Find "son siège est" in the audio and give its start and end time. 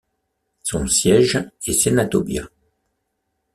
0.63-1.73